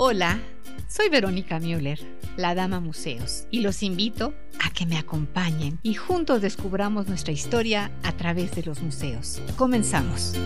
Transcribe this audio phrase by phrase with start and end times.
[0.00, 0.38] Hola,
[0.86, 1.98] soy Verónica Müller,
[2.36, 4.32] la Dama Museos, y los invito
[4.64, 9.42] a que me acompañen y juntos descubramos nuestra historia a través de los museos.
[9.58, 10.40] Comenzamos.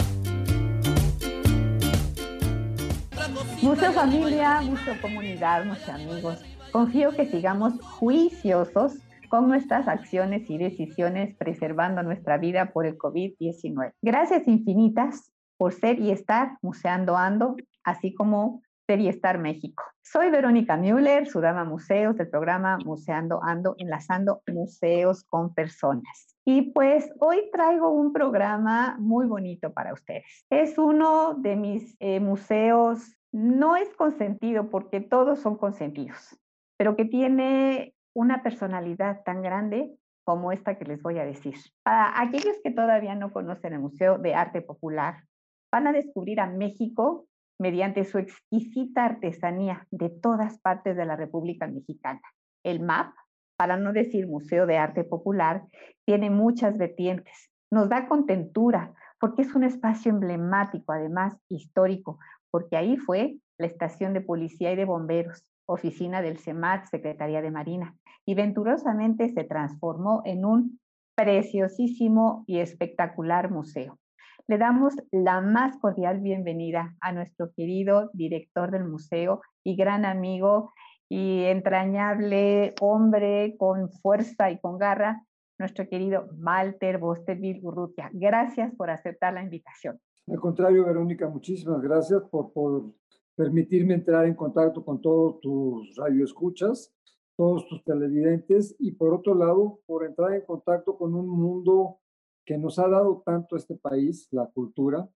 [3.60, 6.42] Museo familia, museo comunidad, museo amigos.
[6.72, 8.94] Confío que sigamos juiciosos
[9.28, 13.92] con nuestras acciones y decisiones preservando nuestra vida por el COVID-19.
[14.00, 18.62] Gracias infinitas por ser y estar museando ando, así como
[18.92, 19.82] ser y estar México.
[20.02, 26.36] Soy Verónica Müller, su dama museos del programa Museando Ando, enlazando museos con personas.
[26.44, 30.44] Y pues hoy traigo un programa muy bonito para ustedes.
[30.50, 36.38] Es uno de mis eh, museos, no es consentido porque todos son consentidos,
[36.76, 41.54] pero que tiene una personalidad tan grande como esta que les voy a decir.
[41.82, 45.24] Para aquellos que todavía no conocen el Museo de Arte Popular,
[45.72, 47.26] van a descubrir a México
[47.62, 52.20] mediante su exquisita artesanía de todas partes de la República Mexicana.
[52.64, 53.14] El MAP,
[53.56, 55.62] para no decir Museo de Arte Popular,
[56.04, 57.50] tiene muchas vertientes.
[57.70, 62.18] Nos da contentura porque es un espacio emblemático, además histórico,
[62.50, 67.52] porque ahí fue la estación de policía y de bomberos, oficina del CEMAR, Secretaría de
[67.52, 67.94] Marina,
[68.26, 70.80] y venturosamente se transformó en un
[71.14, 74.00] preciosísimo y espectacular museo.
[74.48, 80.72] Le damos la más cordial bienvenida a nuestro querido director del museo y gran amigo
[81.08, 85.24] y entrañable hombre con fuerza y con garra,
[85.58, 88.10] nuestro querido Walter Bosterville Urrutia.
[88.12, 90.00] Gracias por aceptar la invitación.
[90.26, 92.92] Al contrario, Verónica, muchísimas gracias por, por
[93.36, 96.92] permitirme entrar en contacto con todos tus radioescuchas,
[97.36, 102.00] todos tus televidentes y por otro lado, por entrar en contacto con un mundo
[102.44, 105.08] que nos ha dado tanto este país, la cultura,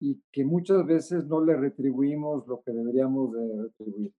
[0.00, 4.14] y que muchas veces no le retribuimos lo que deberíamos de retribuir.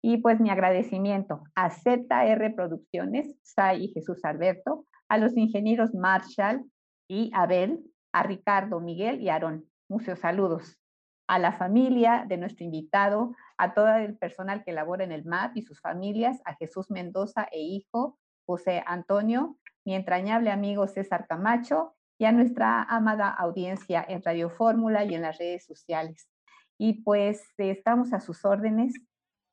[0.02, 6.64] Y pues mi agradecimiento a ZR Producciones, Sai y Jesús Alberto, a los ingenieros Marshall
[7.10, 7.84] y Abel,
[8.14, 9.66] a Ricardo, Miguel y Aarón.
[9.90, 10.80] Muchos saludos
[11.28, 15.58] a la familia de nuestro invitado, a todo el personal que labora en el MAP
[15.58, 21.96] y sus familias, a Jesús Mendoza e hijo José Antonio, mi entrañable amigo César Camacho
[22.18, 26.30] y a nuestra amada audiencia en Radio Fórmula y en las redes sociales.
[26.78, 28.94] Y pues estamos a sus órdenes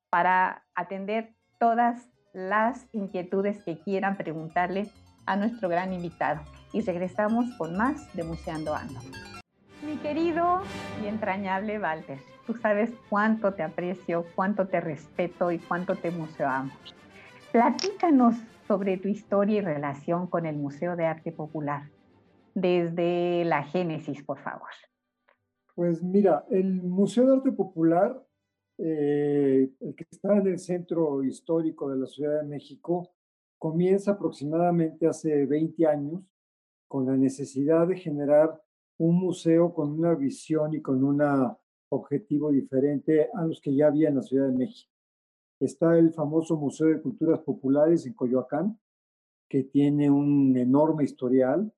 [0.09, 4.89] para atender todas las inquietudes que quieran preguntarle
[5.25, 6.41] a nuestro gran invitado.
[6.71, 8.99] Y regresamos con más de Museando Ando.
[10.03, 10.59] Querido
[11.01, 16.73] y entrañable Walter, tú sabes cuánto te aprecio, cuánto te respeto y cuánto te museoamos.
[17.53, 18.35] Platícanos
[18.67, 21.83] sobre tu historia y relación con el Museo de Arte Popular,
[22.53, 24.67] desde la génesis, por favor.
[25.73, 28.21] Pues mira, el Museo de Arte Popular,
[28.79, 33.09] eh, el que está en el centro histórico de la Ciudad de México,
[33.57, 36.21] comienza aproximadamente hace 20 años
[36.89, 38.61] con la necesidad de generar
[38.97, 41.21] un museo con una visión y con un
[41.89, 44.91] objetivo diferente a los que ya había en la Ciudad de México.
[45.59, 48.79] Está el famoso Museo de Culturas Populares en Coyoacán,
[49.47, 51.71] que tiene un enorme historial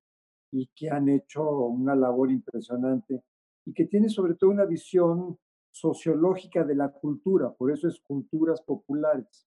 [0.51, 3.23] y que han hecho una labor impresionante
[3.65, 5.37] y que tiene sobre todo una visión
[5.71, 9.45] sociológica de la cultura, por eso es culturas populares.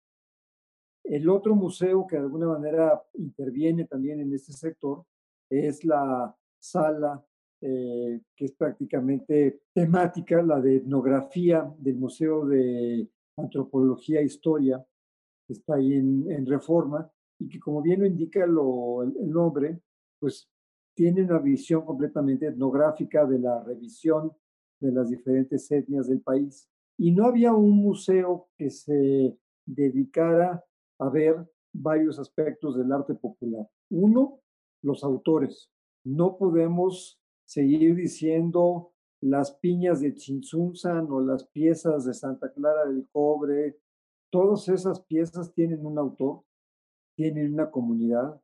[1.03, 5.07] El otro museo que de alguna manera interviene también en este sector
[5.49, 7.25] es la sala
[7.61, 14.85] eh, que es prácticamente temática, la de etnografía del Museo de Antropología e Historia,
[15.45, 17.11] que está ahí en, Reforma,
[17.41, 19.81] y que como bien lo indica lo, el, nombre,
[20.21, 20.49] pues
[20.95, 24.33] tiene una visión completamente etnográfica de la revisión
[24.81, 26.69] de las diferentes etnias del país.
[26.97, 30.65] Y no había un museo que se dedicara
[31.01, 33.69] a ver varios aspectos del arte popular.
[33.91, 34.41] Uno,
[34.83, 35.71] los autores.
[36.05, 37.18] No podemos
[37.49, 38.93] seguir diciendo
[39.23, 43.79] las piñas de Chinzunzan o las piezas de Santa Clara del Cobre.
[44.31, 46.43] Todas esas piezas tienen un autor,
[47.17, 48.39] tienen una comunidad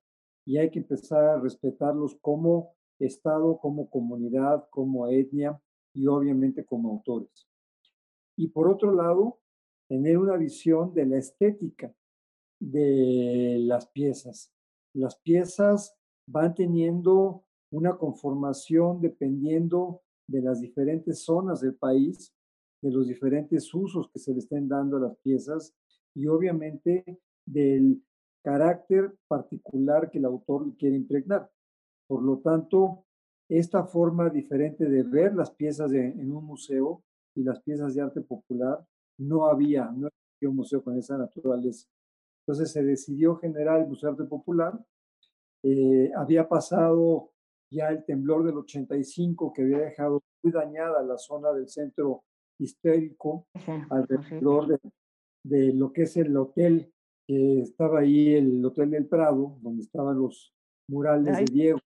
[0.46, 5.60] y hay que empezar a respetarlos como Estado, como comunidad, como etnia
[5.92, 7.46] y obviamente como autores.
[8.38, 9.38] Y por otro lado,
[9.86, 11.94] tener una visión de la estética
[12.58, 14.50] de las piezas.
[14.94, 15.94] Las piezas
[16.26, 22.32] van teniendo una conformación dependiendo de las diferentes zonas del país,
[22.82, 25.74] de los diferentes usos que se le estén dando a las piezas
[26.14, 28.02] y obviamente del
[28.42, 31.50] carácter particular que el autor quiere impregnar.
[32.06, 33.04] Por lo tanto,
[33.48, 37.02] esta forma diferente de ver las piezas en un museo
[37.34, 38.86] y las piezas de arte popular
[39.18, 41.88] no había, no había un museo con esa naturaleza.
[42.46, 44.78] Entonces se decidió generar el Museo de Arte Popular.
[45.62, 47.30] Eh, había pasado
[47.74, 52.22] ya el temblor del 85 que había dejado muy dañada la zona del centro
[52.58, 53.46] histórico
[53.90, 54.78] alrededor de,
[55.44, 56.92] de, lo que es el hotel
[57.26, 60.54] que estaba ahí, el Hotel del Prado, donde estaban los
[60.88, 61.80] murales de Diego,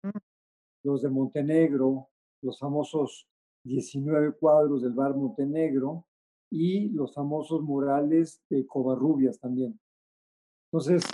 [0.84, 2.08] los de Montenegro,
[2.42, 3.28] los famosos
[3.64, 6.06] 19 cuadros del bar Montenegro
[6.50, 9.78] y los famosos murales de Covarrubias también.
[10.72, 11.04] Entonces,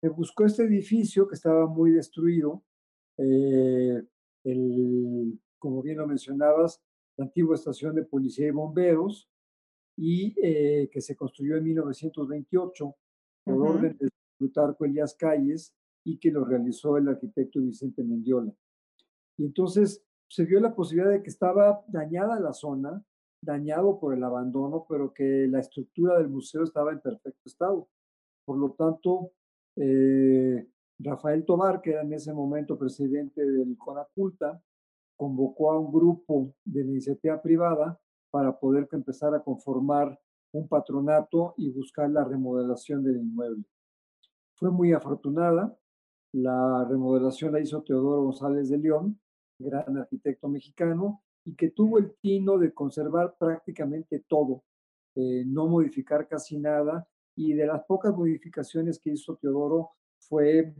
[0.00, 2.62] se buscó este edificio que estaba muy destruido,
[3.18, 4.02] eh,
[4.44, 6.80] el, como bien lo mencionabas,
[7.16, 9.28] la antigua estación de policía y bomberos,
[9.96, 12.96] y eh, que se construyó en 1928
[13.44, 15.74] por orden de Plutarco Elías Calles
[16.04, 18.52] y que lo realizó el arquitecto Vicente Mendiola.
[19.36, 23.04] Y entonces se vio la posibilidad de que estaba dañada la zona,
[23.40, 27.88] dañado por el abandono, pero que la estructura del museo estaba en perfecto estado.
[28.44, 29.32] Por lo tanto,
[29.76, 30.66] eh,
[31.14, 34.60] Rafael Tobar, que era en ese momento presidente del CONACULTA,
[35.16, 38.00] convocó a un grupo de iniciativa privada
[38.30, 40.18] para poder empezar a conformar
[40.52, 43.64] un patronato y buscar la remodelación del inmueble.
[44.56, 45.76] Fue muy afortunada.
[46.32, 49.20] La remodelación la hizo Teodoro González de León,
[49.58, 54.64] gran arquitecto mexicano, y que tuvo el tino de conservar prácticamente todo,
[55.14, 57.06] eh, no modificar casi nada
[57.36, 60.74] y de las pocas modificaciones que hizo Teodoro fue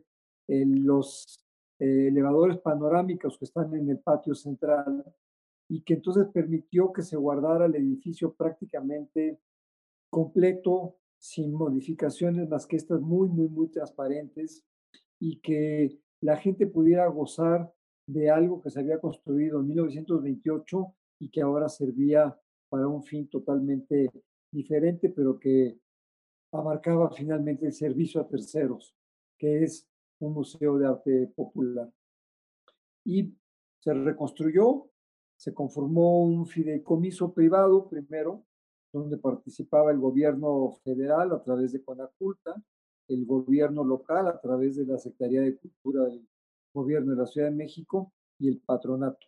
[0.48, 1.38] los
[1.78, 5.04] eh, elevadores panorámicos que están en el patio central
[5.68, 9.40] y que entonces permitió que se guardara el edificio prácticamente
[10.10, 14.64] completo, sin modificaciones más que estas muy, muy, muy transparentes
[15.18, 17.72] y que la gente pudiera gozar
[18.06, 22.38] de algo que se había construido en 1928 y que ahora servía
[22.68, 24.10] para un fin totalmente
[24.52, 25.78] diferente, pero que
[26.52, 28.94] abarcaba finalmente el servicio a terceros,
[29.38, 29.88] que es
[30.20, 31.90] un museo de arte popular.
[33.04, 33.34] Y
[33.80, 34.88] se reconstruyó,
[35.36, 38.44] se conformó un fideicomiso privado primero,
[38.92, 42.54] donde participaba el gobierno federal a través de Conaculta,
[43.08, 46.26] el gobierno local a través de la Secretaría de Cultura del
[46.72, 49.26] Gobierno de la Ciudad de México y el patronato.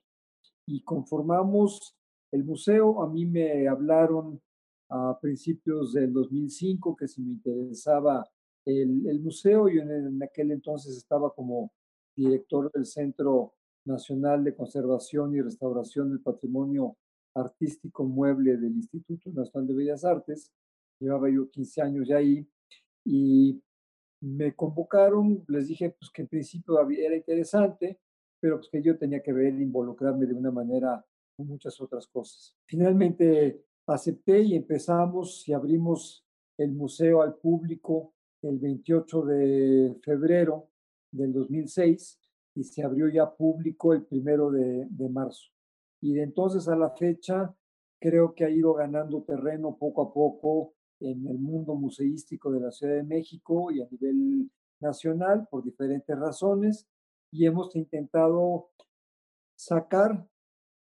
[0.67, 1.97] Y conformamos
[2.33, 3.03] el museo.
[3.03, 4.41] A mí me hablaron
[4.89, 8.27] a principios del 2005 que si me interesaba
[8.67, 9.69] el, el museo.
[9.69, 11.73] Yo en, en, aquel entonces estaba como
[12.15, 13.55] director del Centro
[13.87, 16.97] Nacional de Conservación y Restauración del Patrimonio
[17.35, 20.53] Artístico Mueble del Instituto Nacional de Bellas Artes.
[20.99, 22.47] Llevaba yo 15 años ya ahí
[23.05, 23.63] y
[24.21, 28.01] me convocaron, les dije pues que en principio era interesante,
[28.41, 31.05] pero pues que yo tenía que ver, involucrarme de una manera
[31.37, 32.57] con muchas otras cosas.
[32.67, 36.27] Finalmente acepté y empezamos y abrimos
[36.59, 40.69] el museo al público el 28 de febrero
[41.11, 42.21] del 2006
[42.55, 45.51] y se abrió ya público el primero de, marzo.
[46.01, 47.55] Y de entonces a la fecha
[48.01, 52.71] creo que ha ido ganando terreno poco a poco en el mundo museístico de la
[52.71, 54.51] Ciudad de México y a nivel
[54.81, 56.87] nacional por diferentes razones
[57.31, 58.71] y hemos intentado
[59.55, 60.27] sacar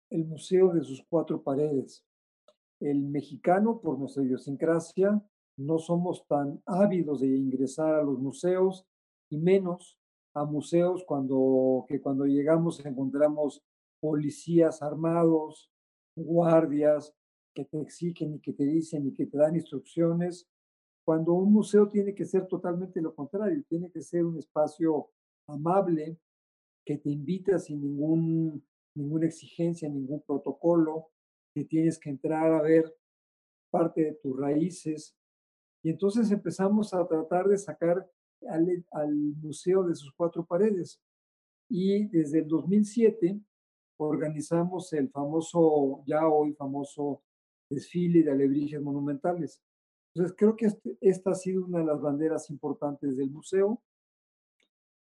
[0.10, 2.06] el museo de sus cuatro paredes
[2.82, 5.22] el mexicano, por nuestra idiosincrasia,
[5.58, 8.86] no somos tan ávidos de ingresar a los museos
[9.30, 9.98] y menos
[10.34, 13.62] a museos cuando, que cuando llegamos encontramos
[14.00, 15.70] policías armados,
[16.16, 17.14] guardias
[17.54, 20.48] que te exigen y que te dicen y que te dan instrucciones,
[21.04, 25.10] cuando un museo tiene que ser totalmente lo contrario, tiene que ser un espacio
[25.48, 26.18] amable,
[26.86, 28.66] que te invita sin ningún,
[28.96, 31.10] ninguna exigencia, ningún protocolo,
[31.54, 32.96] que tienes que entrar a ver
[33.70, 35.16] parte de tus raíces.
[35.84, 38.08] Y entonces empezamos a tratar de sacar
[38.48, 41.02] al, museo de sus cuatro paredes.
[41.70, 43.40] Y desde el 2007
[43.98, 47.24] organizamos el famoso, ya hoy famoso
[47.70, 49.62] desfile de alebrijes monumentales.
[50.14, 53.82] Entonces, creo que este, esta ha sido una de las banderas importantes del museo.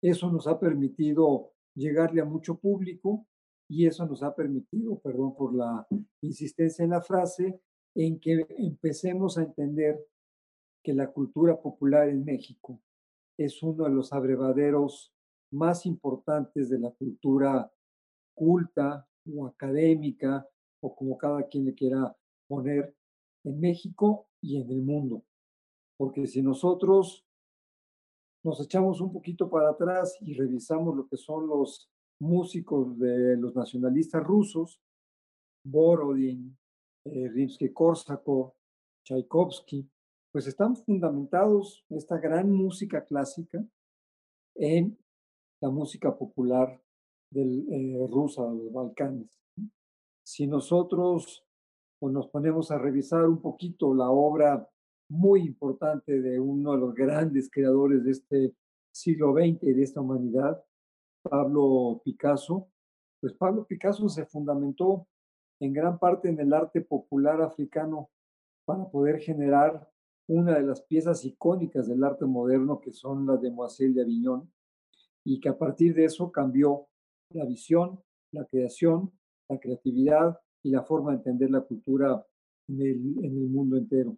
[0.02, 3.28] Eso nos ha permitido llegarle a mucho público
[3.68, 5.88] y eso nos ha permitido, perdón por la
[6.22, 7.60] insistencia en la frase,
[7.94, 10.04] en que empecemos a entender
[10.86, 12.80] que la cultura popular en México
[13.40, 15.12] es uno de los abrevaderos
[15.52, 17.74] más importantes de la cultura
[18.36, 20.48] culta o académica
[20.84, 22.16] o como cada quien le quiera
[22.48, 22.96] poner
[23.46, 25.24] en México y en el mundo.
[25.98, 27.26] Porque si nosotros
[28.44, 31.90] nos echamos un poquito para atrás y revisamos lo que son los
[32.20, 34.80] músicos de los nacionalistas rusos,
[35.64, 36.56] Borodin,
[37.06, 38.54] eh, Rimsky-Korsakov,
[39.04, 39.90] Tchaikovsky,
[40.36, 43.66] pues están fundamentados esta gran música clásica
[44.56, 44.98] en
[45.62, 46.78] la música popular
[47.32, 49.30] del, eh, rusa de los Balcanes.
[50.26, 51.48] Si nosotros
[51.98, 54.70] pues, nos ponemos a revisar un poquito la obra
[55.10, 58.56] muy importante de uno de los grandes creadores de este
[58.94, 60.62] siglo XX y de esta humanidad,
[61.24, 62.68] Pablo Picasso,
[63.22, 65.08] pues Pablo Picasso se fundamentó
[65.62, 68.10] en gran parte en el arte popular africano
[68.66, 69.95] para poder generar
[70.28, 74.52] una de las piezas icónicas del arte moderno que son las de Moiselle de Aviñón
[75.24, 76.88] y que a partir de eso cambió
[77.32, 78.02] la visión,
[78.32, 79.12] la creación,
[79.50, 82.26] la creatividad y la forma de entender la cultura
[82.68, 84.18] en el, en el mundo entero.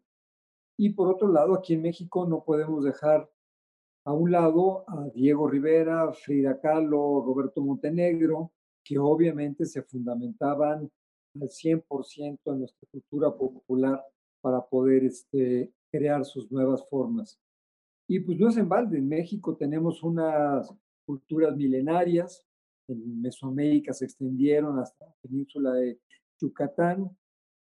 [0.78, 3.30] Y por otro lado, aquí en México no podemos dejar
[4.06, 10.90] a un lado a Diego Rivera, Frida Kahlo, Roberto Montenegro, que obviamente se fundamentaban
[11.36, 14.02] al 100% en nuestra cultura popular
[14.40, 17.40] para poder este, crear sus nuevas formas.
[18.08, 20.74] Y pues no es en balde, en México tenemos unas
[21.06, 22.46] culturas milenarias,
[22.88, 26.00] en Mesoamérica se extendieron hasta la península de
[26.40, 27.18] Yucatán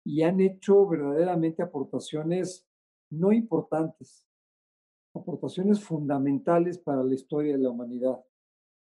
[0.05, 2.67] y han hecho verdaderamente aportaciones
[3.11, 4.27] no importantes,
[5.15, 8.19] aportaciones fundamentales para la historia de la humanidad,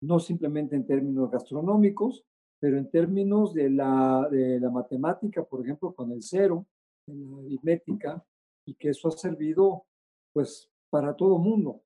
[0.01, 2.25] no simplemente en términos gastronómicos,
[2.59, 6.67] pero en términos de la, de la matemática, por ejemplo, con el cero,
[7.07, 8.25] en la aritmética,
[8.67, 9.87] y que eso ha servido
[10.33, 11.83] pues para todo mundo.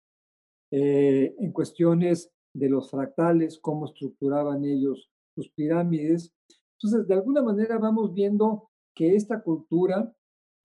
[0.73, 6.33] Eh, en cuestiones de los fractales, cómo estructuraban ellos sus pirámides.
[6.79, 10.13] Entonces, de alguna manera vamos viendo que esta cultura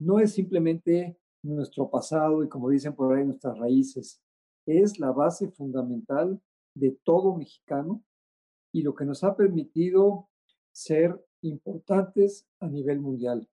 [0.00, 4.20] no es simplemente nuestro pasado y como dicen por ahí nuestras raíces,
[4.66, 6.40] es la base fundamental
[6.74, 8.02] de todo mexicano
[8.72, 10.28] y lo que nos ha permitido
[10.72, 13.48] ser importantes a nivel mundial.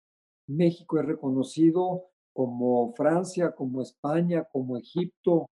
[0.48, 5.47] México es reconocido como Francia, como España, como Egipto,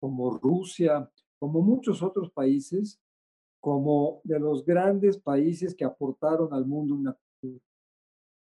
[0.00, 3.00] como Rusia, como muchos otros países,
[3.60, 7.64] como de los grandes países que aportaron al mundo una cultura.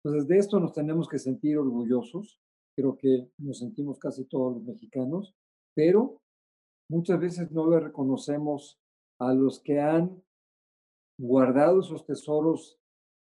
[0.03, 2.41] Entonces, de esto nos tenemos que sentir orgullosos.
[2.75, 5.35] Creo que nos sentimos casi todos los mexicanos,
[5.75, 6.23] pero
[6.89, 8.81] muchas veces no le reconocemos
[9.19, 10.23] a los que han
[11.19, 12.79] guardado esos tesoros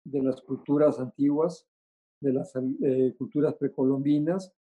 [0.05, 1.69] de las culturas antiguas,
[2.21, 4.53] de las eh, culturas precolombinas,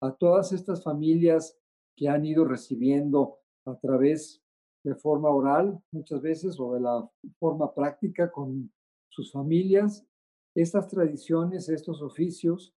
[0.00, 1.58] a todas estas familias
[1.96, 4.42] que han ido recibiendo a través
[4.84, 7.08] de forma oral muchas veces o de la
[7.38, 8.72] forma práctica con
[9.10, 10.06] sus familias,
[10.54, 12.74] estas tradiciones, estos oficios,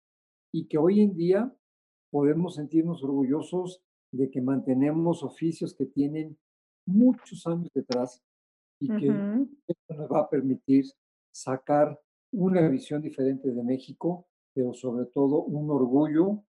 [0.53, 1.55] y que hoy en día
[2.11, 3.83] podemos sentirnos orgullosos
[4.13, 6.37] de que mantenemos oficios que tienen
[6.87, 8.23] muchos años detrás
[8.81, 10.87] y que esto nos va a permitir
[11.33, 12.01] sacar
[12.33, 16.43] una visión diferente de México, pero sobre todo un orgullo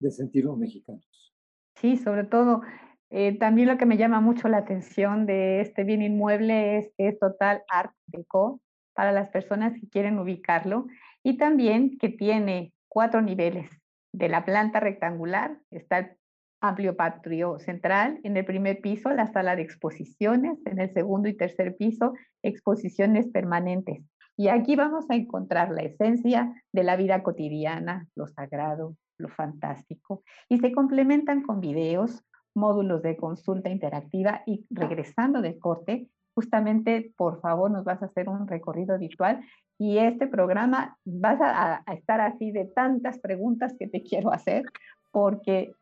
[0.00, 1.34] de sentirnos mexicanos.
[1.76, 2.62] Sí, sobre todo
[3.10, 7.18] eh, también lo que me llama mucho la atención de este bien inmueble es es
[7.18, 8.60] total art deco
[8.94, 10.86] para las personas que quieren ubicarlo
[11.22, 13.70] y también que tiene cuatro niveles.
[14.12, 16.18] De la planta rectangular está el
[16.60, 21.36] amplio patio central, en el primer piso la sala de exposiciones, en el segundo y
[21.36, 24.02] tercer piso exposiciones permanentes.
[24.38, 30.22] Y aquí vamos a encontrar la esencia de la vida cotidiana, lo sagrado, lo fantástico,
[30.48, 37.40] y se complementan con videos, módulos de consulta interactiva y regresando de corte, justamente por
[37.40, 39.40] favor nos vas a hacer un recorrido virtual
[39.76, 44.62] y este programa vas a, estar así de tantas preguntas que te quiero hacer
[45.10, 45.72] porque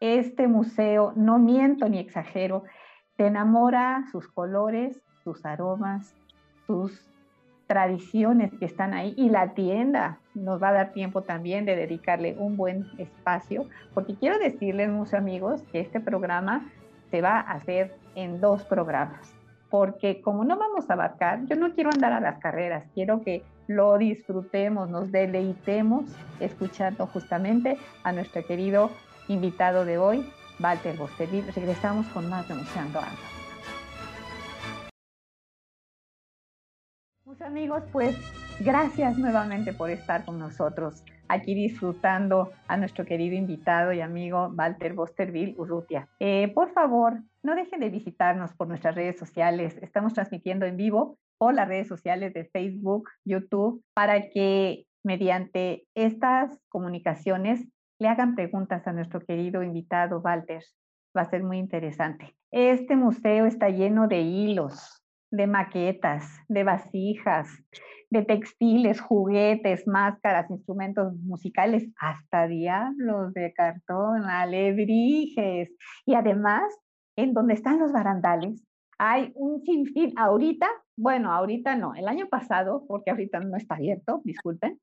[0.00, 2.64] este museo, no miento ni exagero,
[3.16, 6.16] te enamora sus colores, sus aromas,
[6.66, 7.11] sus
[7.72, 12.36] tradiciones que están ahí y la tienda nos va a dar tiempo también de dedicarle
[12.38, 16.70] un buen espacio, porque quiero decirles, muchos amigos, que este programa
[17.10, 19.34] se va a hacer en dos programas,
[19.70, 23.42] porque como no vamos a abarcar, yo no quiero andar a las carreras, quiero que
[23.68, 26.04] lo disfrutemos, nos deleitemos
[26.40, 28.90] escuchando justamente a nuestro querido
[29.28, 31.50] invitado de hoy, Walter Bosterville.
[31.52, 33.00] Regresamos con más de Museando.
[37.42, 38.16] Amigos, pues
[38.60, 44.92] gracias nuevamente por estar con nosotros aquí disfrutando a nuestro querido invitado y amigo Walter
[44.94, 46.08] Bosterville Urrutia.
[46.20, 49.78] Eh, por favor, no dejen de visitarnos por nuestras redes sociales.
[49.80, 56.58] Estamos transmitiendo en vivo por las redes sociales de Facebook, YouTube, para que mediante estas
[56.68, 57.66] comunicaciones
[57.98, 60.62] le hagan preguntas a nuestro querido invitado Walter.
[61.16, 62.34] Va a ser muy interesante.
[62.50, 65.01] Este museo está lleno de hilos,
[65.32, 67.48] de maquetas, de vasijas,
[68.10, 75.70] de textiles, juguetes, máscaras, instrumentos musicales, hasta diablos de cartón, alebrijes.
[76.04, 76.62] Y además,
[77.16, 78.62] en donde están los barandales,
[78.98, 80.12] hay un sinfín.
[80.16, 84.78] Ahorita, bueno, ahorita no, el año pasado, porque ahorita no está abierto, disculpen,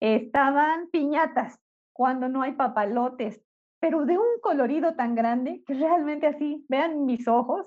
[0.00, 1.58] estaban piñatas
[1.94, 3.40] cuando no hay papalotes,
[3.80, 7.66] pero de un colorido tan grande que realmente así, vean mis ojos,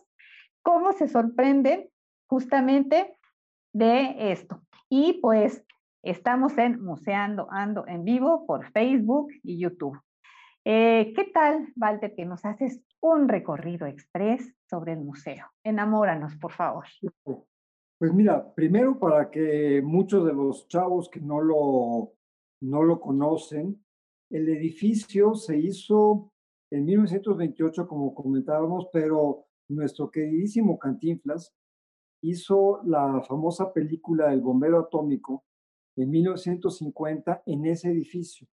[0.62, 1.90] cómo se sorprenden
[2.28, 3.18] justamente
[3.74, 4.62] de esto.
[4.90, 5.66] Y pues
[6.04, 10.00] estamos en Museando Ando en vivo por Facebook y YouTube.
[10.66, 15.46] Eh, ¿Qué tal, Walter, que nos haces un recorrido express sobre el museo?
[15.64, 16.86] Enamóranos, por favor.
[17.98, 22.14] Pues mira, primero para que muchos de los chavos que no lo,
[22.62, 23.84] no lo conocen,
[24.30, 26.32] el edificio se hizo
[26.70, 31.56] en 1928, como comentábamos, pero nuestro queridísimo Cantinflas
[32.22, 35.44] hizo la famosa película El bombero atómico
[35.96, 38.48] en 1950 en ese edificio.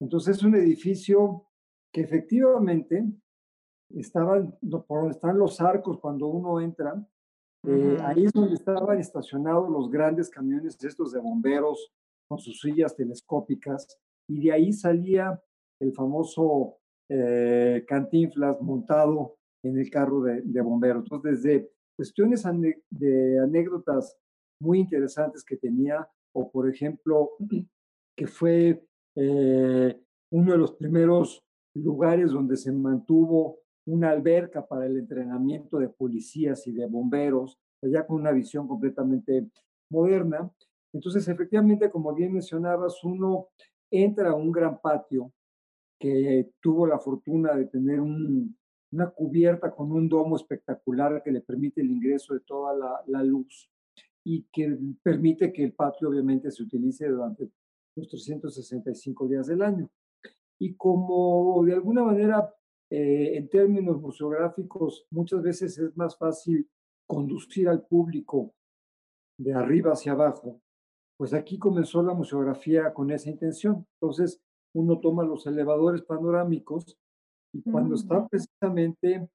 [0.00, 1.46] Entonces es un edificio
[1.92, 3.04] que efectivamente
[3.90, 6.94] estaban por donde están los arcos cuando uno entra.
[7.66, 11.92] Eh, ahí es donde estaban estacionados los grandes camiones estos de bomberos
[12.28, 13.98] con sus sillas telescópicas
[14.28, 15.42] y de ahí salía
[15.80, 16.76] el famoso
[17.08, 21.04] eh, Cantinflas montado en el carro de, de bomberos.
[21.04, 22.44] Entonces, desde cuestiones
[22.90, 24.16] de anécdotas
[24.60, 27.30] muy interesantes que tenía, o por ejemplo,
[28.16, 31.42] que fue eh, uno de los primeros
[31.74, 33.58] lugares donde se mantuvo
[33.88, 39.48] una alberca para el entrenamiento de policías y de bomberos, allá con una visión completamente
[39.90, 40.48] moderna.
[40.92, 43.48] Entonces, efectivamente, como bien mencionabas, uno
[43.90, 45.32] entra a un gran patio
[45.98, 48.56] que tuvo la fortuna de tener un,
[48.92, 53.70] una cubierta con un domo espectacular que le permite el ingreso de toda la, luz
[54.24, 57.50] y que permite que el patio obviamente se utilice durante
[57.96, 59.90] los 365 días del año.
[60.58, 62.54] Y como de alguna manera,
[62.90, 66.68] eh, en términos museográficos, muchas veces es más fácil
[67.06, 68.54] conducir al público
[69.38, 70.60] de arriba hacia abajo,
[71.16, 73.86] pues aquí comenzó la museografía con esa intención.
[74.00, 74.40] Entonces,
[74.74, 76.96] uno toma los elevadores panorámicos
[77.52, 79.28] y cuando está precisamente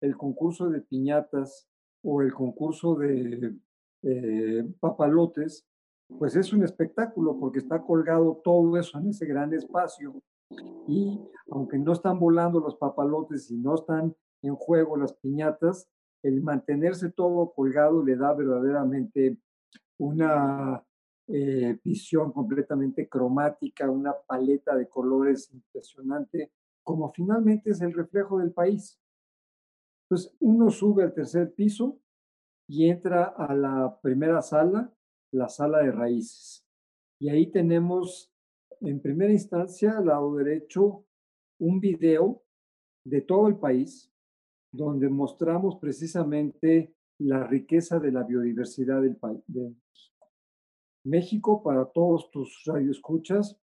[0.00, 1.66] el concurso de piñatas
[2.02, 3.56] o el concurso de
[4.02, 5.66] eh, papalotes,
[6.18, 10.22] pues es un espectáculo porque está colgado todo eso en ese gran espacio.
[10.86, 11.18] Y
[11.50, 15.88] aunque no están volando los papalotes y no están en juego las piñatas,
[16.22, 19.38] el mantenerse todo colgado le da verdaderamente
[19.98, 20.82] una
[21.28, 26.52] eh, visión completamente cromática, una paleta de colores impresionante
[26.84, 29.00] como finalmente es el reflejo del país.
[30.04, 31.98] Entonces, uno sube al tercer piso
[32.68, 34.94] y entra a la primera sala,
[35.32, 36.64] la sala de raíces.
[37.20, 38.32] Y ahí tenemos,
[38.80, 41.06] en primera instancia, al lado derecho,
[41.58, 42.42] un video
[43.06, 44.12] de todo el país,
[44.72, 49.42] donde mostramos precisamente la riqueza de la biodiversidad del país.
[51.04, 53.58] México, para todos tus radioescuchas,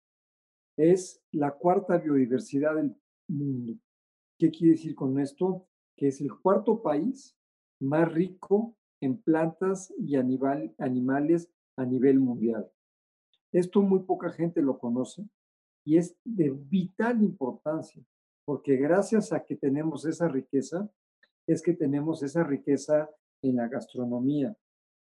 [0.77, 2.95] es la cuarta biodiversidad del
[3.29, 3.77] mundo.
[4.37, 5.67] ¿Qué quiere decir con esto?
[5.95, 7.35] Que es el cuarto país
[7.79, 12.69] más rico en plantas y animal, animales a nivel mundial.
[13.51, 15.27] Esto muy poca gente lo conoce
[15.85, 18.03] y es de vital importancia,
[18.45, 20.89] porque gracias a que tenemos esa riqueza,
[21.47, 23.09] es que tenemos esa riqueza
[23.41, 24.55] en la gastronomía,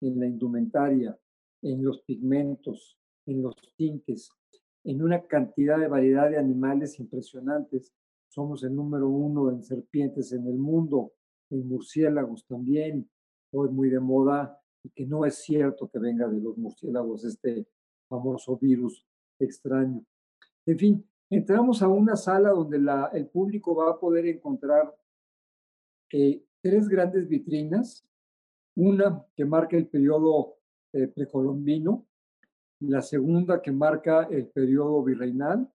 [0.01, 1.17] en la indumentaria,
[1.61, 4.31] en los pigmentos, en los tintes,
[4.83, 7.93] en una cantidad de variedad de animales impresionantes
[8.31, 11.11] somos el número uno en serpientes en el mundo,
[11.49, 13.09] en murciélagos también,
[13.51, 17.67] hoy muy de moda y que no es cierto que venga de los murciélagos este
[18.07, 19.05] famoso virus
[19.37, 20.01] extraño.
[20.65, 22.77] En fin, entramos a una sala donde
[23.11, 24.95] el público va a poder encontrar
[26.13, 28.07] eh, tres grandes vitrinas,
[28.77, 30.55] una que marca el periodo
[30.93, 32.07] eh, precolombino,
[32.79, 35.69] la segunda que marca el periodo virreinal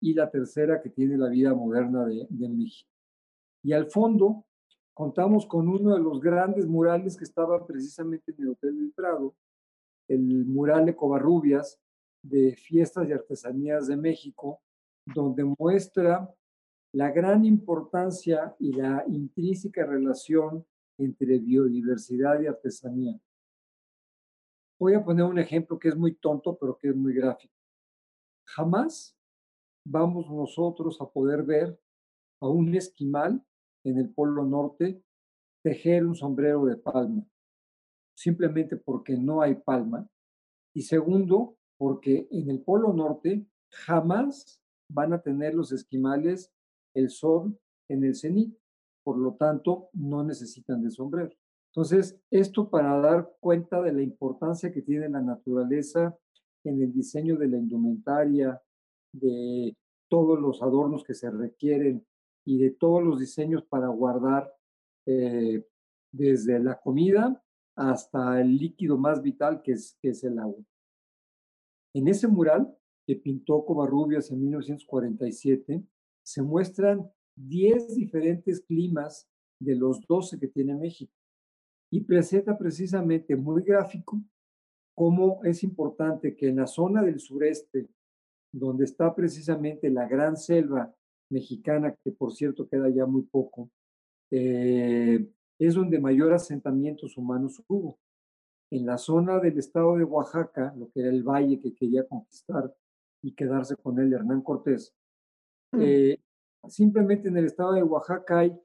[0.00, 2.90] y la tercera que tiene la vida moderna de, México.
[3.62, 4.44] Y al fondo
[4.94, 9.34] contamos con uno de los grandes murales que estaba precisamente en el Hotel del Prado,
[10.08, 11.80] el mural de Covarrubias
[12.22, 14.60] de Fiestas y Artesanías de México,
[15.06, 16.32] donde muestra
[16.92, 20.64] la gran importancia y la intrínseca relación
[20.98, 23.18] entre biodiversidad y artesanía.
[24.78, 27.54] Voy a poner un ejemplo que es muy tonto, pero que es muy gráfico.
[28.46, 29.17] Jamás
[29.90, 31.78] vamos nosotros a poder ver
[32.40, 33.42] a un esquimal
[33.84, 35.02] en el Polo Norte
[35.62, 37.26] tejer un sombrero de palma,
[38.16, 40.08] simplemente porque no hay palma.
[40.74, 46.52] Y segundo, porque en el Polo Norte jamás van a tener los esquimales
[46.94, 48.56] el sol en el cenit,
[49.04, 51.32] por lo tanto no necesitan de sombrero.
[51.72, 56.16] Entonces, esto para dar cuenta de la importancia que tiene la naturaleza
[56.64, 58.60] en el diseño de la indumentaria,
[59.18, 59.76] de
[60.08, 62.06] todos los adornos que se requieren
[62.44, 64.52] y de todos los diseños para guardar
[65.06, 65.64] eh,
[66.12, 67.42] desde la comida
[67.76, 70.62] hasta el líquido más vital que es, que es el agua.
[71.94, 72.74] En ese mural
[73.06, 75.82] que pintó Covarrubias en 1947,
[76.22, 79.28] se muestran 10 diferentes climas
[79.58, 81.12] de los 12 que tiene México
[81.90, 84.20] y presenta precisamente muy gráfico
[84.94, 87.88] cómo es importante que en la zona del sureste,
[88.52, 90.94] donde está precisamente la gran selva
[91.30, 93.70] mexicana, que por cierto queda ya muy poco,
[94.30, 97.98] eh, es donde mayor asentamientos humanos hubo.
[98.70, 102.74] En la zona del estado de Oaxaca, lo que era el valle que quería conquistar
[103.22, 104.94] y quedarse con él Hernán Cortés,
[105.72, 105.80] mm.
[105.80, 106.20] eh,
[106.68, 108.58] simplemente en el estado de Oaxaca hay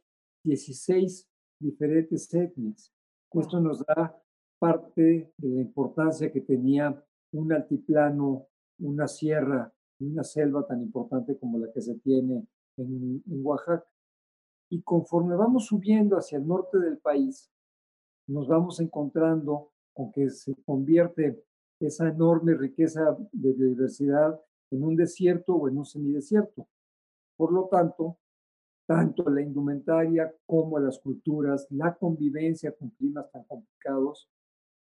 [0.43, 1.28] 16
[1.60, 2.91] diferentes etnias.
[3.32, 4.22] Esto nos da
[4.60, 8.48] parte de la importancia que tenía un altiplano,
[8.80, 12.45] una sierra, una selva tan importante como la que se tiene
[12.77, 13.86] en, Oaxaca.
[14.69, 17.51] Y conforme vamos subiendo hacia el norte del país,
[18.27, 21.43] nos vamos encontrando con que se convierte
[21.79, 24.39] esa enorme riqueza de biodiversidad
[24.71, 26.67] en un desierto o en un semidesierto.
[27.36, 28.17] Por lo tanto,
[28.86, 34.29] tanto la indumentaria como las culturas, la convivencia con climas tan complicados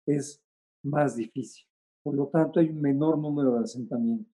[0.06, 0.42] es
[0.82, 1.66] más difícil.
[2.02, 4.33] Por lo tanto, hay un menor número de asentamientos.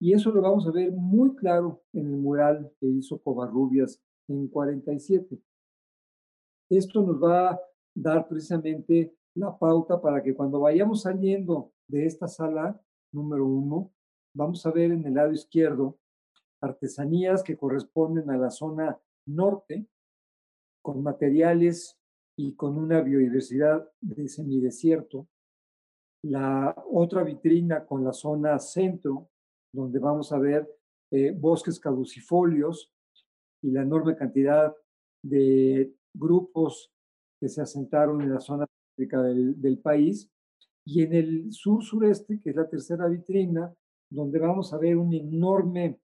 [0.00, 4.48] Y eso lo vamos a ver muy claro en el mural que hizo Covarrubias en
[4.48, 5.40] 47.
[6.70, 7.60] Esto nos va a
[7.94, 12.80] dar precisamente la pauta para que cuando vayamos saliendo de esta sala
[13.12, 13.90] número uno,
[14.34, 15.98] vamos a ver en el lado izquierdo
[16.60, 19.86] artesanías que corresponden a la zona norte,
[20.82, 21.98] con materiales
[22.36, 25.28] y con una biodiversidad de semidesierto.
[26.22, 29.30] La otra vitrina con la zona centro,
[29.72, 30.68] donde vamos a ver
[31.10, 32.92] eh, bosques caducifolios
[33.62, 34.74] y la enorme cantidad
[35.22, 36.92] de grupos
[37.40, 40.30] que se asentaron en la zona del, del país.
[40.84, 43.74] Y en el sur-sureste, que es la tercera vitrina,
[44.10, 46.00] donde vamos a ver un enorme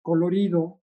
[0.00, 0.80] colorido,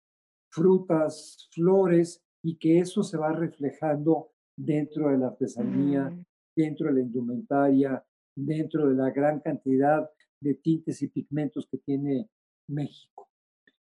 [0.50, 6.24] frutas, flores, y que eso se va reflejando dentro de la artesanía, mm.
[6.56, 8.04] dentro de la indumentaria,
[8.36, 10.08] dentro de la gran cantidad
[10.40, 12.28] de tintes y pigmentos que tiene
[12.68, 13.28] México.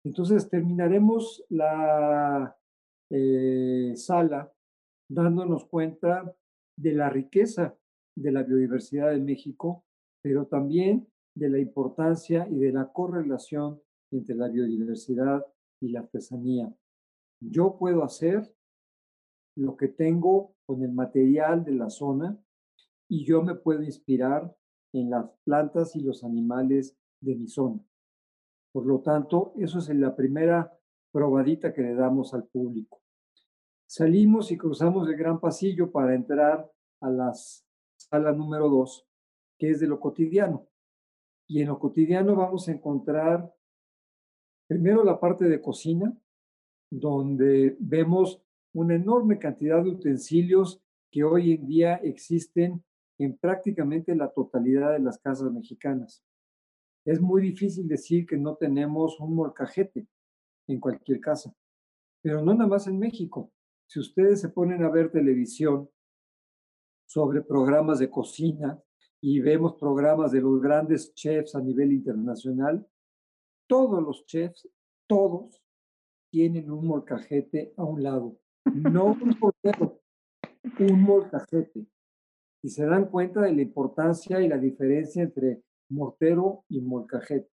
[0.05, 2.57] Entonces terminaremos la
[3.09, 4.51] eh, sala
[5.09, 6.35] dándonos cuenta
[6.77, 7.77] de la riqueza
[8.15, 9.85] de la biodiversidad de México,
[10.21, 15.45] pero también de la importancia y de la correlación entre la biodiversidad
[15.81, 16.73] y la artesanía.
[17.41, 18.55] Yo puedo hacer
[19.57, 22.37] lo que tengo con el material de la zona
[23.09, 24.55] y yo me puedo inspirar
[24.93, 27.83] en las plantas y los animales de mi zona.
[28.71, 30.71] Por lo tanto, eso es la primera
[31.11, 33.01] probadita que le damos al público.
[33.85, 39.05] Salimos y cruzamos el gran pasillo para entrar a la sala número dos,
[39.57, 40.67] que es de lo cotidiano.
[41.47, 43.53] Y en lo cotidiano vamos a encontrar
[44.67, 46.17] primero la parte de cocina,
[46.89, 48.41] donde vemos
[48.73, 52.83] una enorme cantidad de utensilios que hoy en día existen
[53.19, 56.23] en prácticamente la totalidad de las casas mexicanas.
[57.05, 60.07] Es muy difícil decir que no tenemos un molcajete
[60.67, 61.53] en cualquier casa,
[62.21, 63.51] pero no nada más en México.
[63.87, 65.89] Si ustedes se ponen a ver televisión,
[67.13, 68.81] sobre programas de cocina
[69.21, 72.87] y vemos programas de los grandes chefs a nivel internacional,
[73.67, 74.67] todos los chefs,
[75.07, 75.61] todos
[76.31, 80.01] tienen un molcajete a un lado, no un portero,
[80.79, 81.85] un molcajete.
[82.63, 87.49] Y se dan cuenta de la importancia y la diferencia entre mortero y molcajete.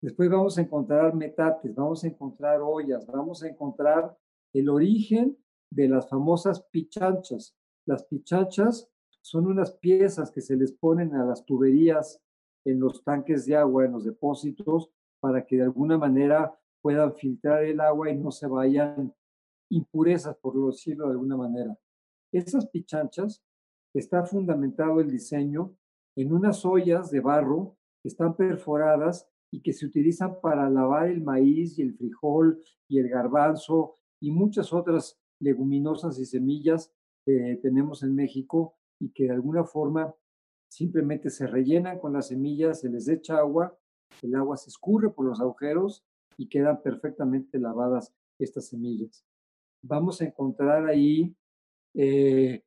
[0.00, 4.16] Después vamos a encontrar metates, vamos a encontrar ollas, vamos a encontrar
[4.52, 5.36] el origen
[5.70, 7.56] de las famosas pichanchas.
[7.86, 8.88] Las pichanchas
[9.20, 12.22] son unas piezas que se les ponen a las tuberías
[12.64, 14.90] en los tanques de agua, en los depósitos,
[15.20, 19.12] para que de alguna manera puedan filtrar el agua y no se vayan
[19.70, 21.76] impurezas, por decirlo de alguna manera.
[22.32, 23.42] Esas pichanchas
[23.98, 25.76] está fundamentado el diseño
[26.16, 31.22] en unas ollas de barro que están perforadas y que se utilizan para lavar el
[31.22, 36.92] maíz y el frijol y el garbanzo y muchas otras leguminosas y semillas
[37.24, 40.14] que tenemos en México y que de alguna forma
[40.68, 43.76] simplemente se rellenan con las semillas, se les echa agua,
[44.22, 46.04] el agua se escurre por los agujeros
[46.36, 49.24] y quedan perfectamente lavadas estas semillas.
[49.82, 51.34] Vamos a encontrar ahí
[51.94, 52.62] eh,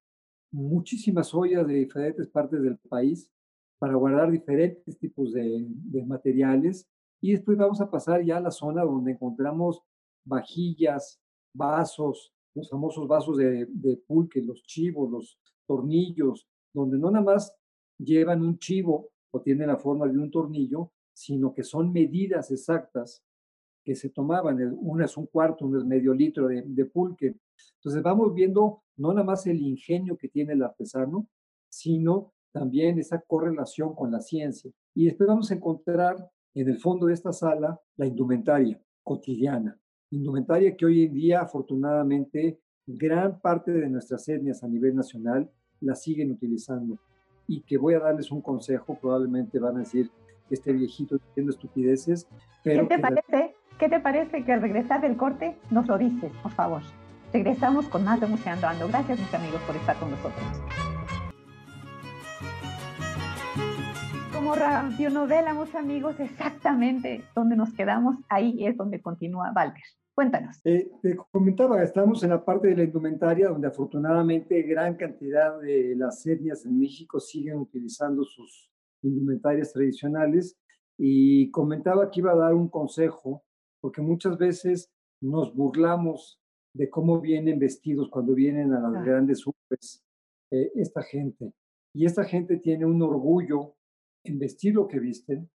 [0.51, 3.31] muchísimas ollas de diferentes partes del país
[3.77, 5.65] para guardar diferentes tipos de,
[6.05, 6.87] materiales.
[7.21, 9.81] Y después vamos a pasar ya a la zona donde encontramos
[10.25, 11.19] vajillas,
[11.53, 17.55] vasos, los famosos vasos de, pulque, los chivos, los tornillos, donde no nada más
[17.97, 23.23] llevan un chivo o tienen la forma de un tornillo, sino que son medidas exactas
[23.83, 24.77] que se tomaban.
[24.79, 27.35] Una es un cuarto, uno es medio litro de pulque.
[27.75, 31.27] Entonces vamos viendo no nada más el ingenio que tiene el artesano,
[31.69, 34.71] sino también esa correlación con la ciencia.
[34.93, 39.79] Y después vamos a encontrar en el fondo de esta sala la indumentaria cotidiana,
[40.11, 45.95] indumentaria que hoy en día afortunadamente gran parte de nuestras etnias a nivel nacional la
[45.95, 46.97] siguen utilizando
[47.47, 50.11] y que voy a darles un consejo, probablemente van a decir
[50.47, 52.27] que este viejito diciendo estupideces,
[52.63, 52.87] pero...
[52.87, 56.51] ¿Qué te, parece, ¿Qué te parece que al regresar del corte nos lo dices, por
[56.51, 56.81] favor?
[57.31, 58.87] Regresamos con más de Museando Ando.
[58.87, 60.43] Gracias, mis amigos, por estar con nosotros.
[64.33, 69.83] Como radionovela, mis amigos, exactamente donde nos quedamos, ahí es donde continúa Walter.
[70.15, 70.59] Cuéntanos.
[70.63, 75.95] Eh, te comentaba, estamos en la parte de la indumentaria, donde afortunadamente gran cantidad de
[75.95, 78.71] las etnias en México siguen utilizando sus
[79.03, 80.57] indumentarias tradicionales.
[80.97, 83.43] Y comentaba que iba a dar un consejo,
[83.79, 86.38] porque muchas veces nos burlamos
[86.79, 90.01] de cómo vienen vestidos cuando vienen a las grandes urbes
[90.49, 91.51] eh, esta gente.
[91.93, 93.75] Y esta gente tiene un orgullo
[94.23, 95.49] en vestir lo que visten,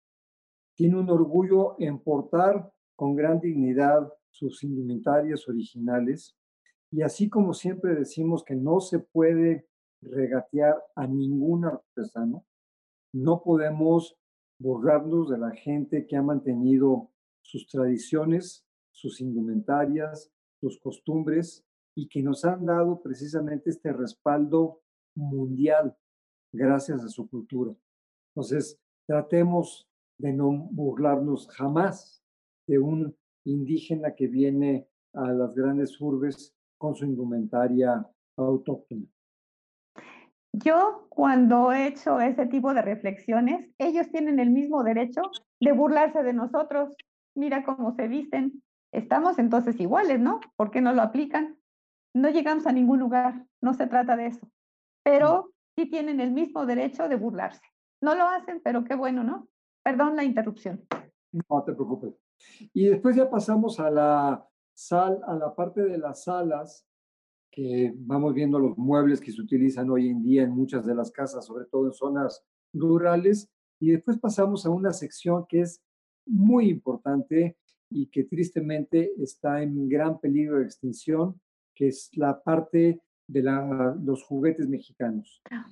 [0.75, 6.35] tiene un orgullo en portar con gran dignidad sus indumentarias originales.
[6.91, 9.65] Y así como siempre decimos que no se puede
[10.01, 12.43] regatear a ningún artesano,
[13.13, 14.17] no podemos
[14.59, 20.32] borrarnos de la gente que ha mantenido sus tradiciones, sus indumentarias,
[20.63, 24.79] sus costumbres y que nos han dado precisamente este respaldo
[25.13, 25.93] mundial
[26.53, 27.73] gracias a su cultura.
[28.29, 32.23] Entonces, tratemos de no burlarnos jamás
[32.65, 39.05] de un indígena que viene a las grandes urbes con su indumentaria autóctona.
[40.53, 45.23] Yo cuando he hecho ese tipo de reflexiones, ellos tienen el mismo derecho
[45.59, 46.95] de burlarse de nosotros.
[47.35, 50.39] Mira cómo se visten, Estamos entonces iguales, ¿no?
[50.55, 51.57] ¿Por qué no lo aplican?
[52.13, 54.47] No llegamos a ningún lugar, no se trata de eso.
[55.03, 57.63] Pero sí tienen el mismo derecho de burlarse.
[58.01, 59.47] No lo hacen, pero qué bueno, ¿no?
[59.83, 60.85] Perdón la interrupción.
[61.49, 62.13] No te preocupes.
[62.71, 66.87] Y después ya pasamos a la sal, a la parte de las salas,
[67.51, 71.11] que vamos viendo los muebles que se utilizan hoy en día en muchas de las
[71.11, 73.51] casas, sobre todo en zonas rurales.
[73.79, 75.83] Y después pasamos a una sección que es
[76.27, 77.57] muy importante,
[77.93, 81.39] y que tristemente está en gran peligro de extinción,
[81.75, 83.41] que es la parte de
[84.03, 85.41] los juguetes mexicanos.
[85.49, 85.65] Ah,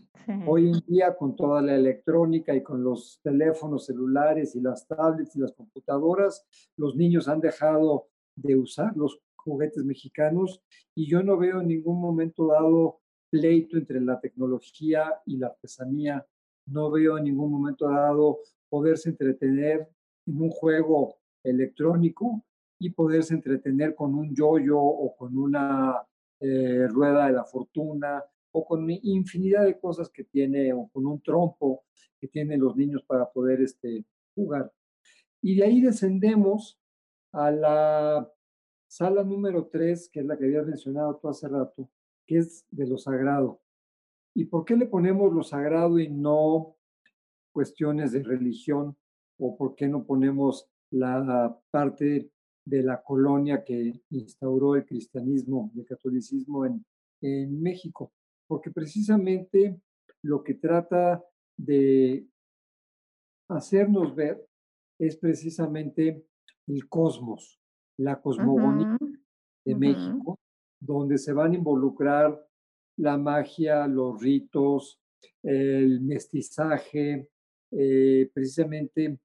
[0.48, 5.36] Hoy en día, con toda la electrónica y con los teléfonos celulares y las tablets
[5.36, 6.46] y las computadoras,
[6.78, 10.62] los niños han dejado de usar los juguetes mexicanos
[10.96, 13.00] y yo no veo en ningún momento dado
[13.32, 16.26] pleito entre la tecnología y la artesanía.
[16.68, 19.90] No veo en ningún momento dado poderse entretener
[20.28, 22.44] en un juego electrónico
[22.80, 26.02] y poderse entretener con un yoyo o con una
[26.40, 31.22] eh, rueda de la fortuna o con infinidad de cosas que tiene o con un
[31.22, 31.84] trompo
[32.20, 34.72] que tienen los niños para poder este, jugar.
[35.42, 36.80] Y de ahí descendemos
[37.32, 38.32] a la
[38.88, 41.90] sala número 3, que es la que habías mencionado tú hace rato,
[42.28, 43.62] que es de lo sagrado.
[44.34, 46.76] ¿Y por qué le ponemos lo sagrado y no
[47.54, 48.98] cuestiones de religión?
[49.38, 52.32] ¿O por qué no ponemos la parte
[52.66, 56.86] de la colonia que instauró el cristianismo, el catolicismo en,
[57.22, 58.12] en México?
[58.48, 59.80] Porque precisamente
[60.24, 61.24] lo que trata
[61.58, 62.28] de
[63.50, 64.46] hacernos ver
[65.00, 66.26] es precisamente
[66.68, 67.60] el cosmos,
[67.98, 68.98] la cosmogonía
[69.66, 70.40] de México,
[70.80, 72.40] donde se van a involucrar
[72.98, 75.00] la magia, los ritos,
[75.44, 77.30] el mestizaje,
[77.72, 79.20] eh, precisamente